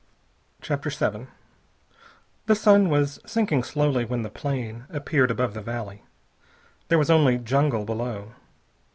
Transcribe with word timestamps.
CHAPTER 0.63 0.89
VII 0.89 1.27
The 2.47 2.55
sun 2.55 2.89
was 2.89 3.19
sinking 3.23 3.61
slowly 3.61 4.03
when 4.03 4.23
the 4.23 4.31
plane 4.31 4.85
appeared 4.89 5.29
above 5.29 5.53
the 5.53 5.61
valley. 5.61 6.01
There 6.87 6.97
was 6.97 7.11
only 7.11 7.37
jungle 7.37 7.85
below. 7.85 8.31